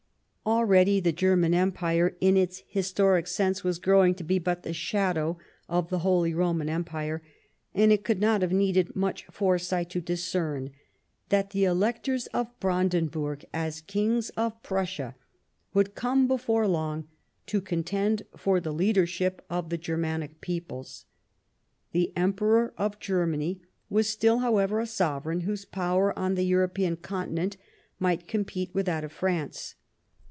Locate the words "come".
15.95-16.27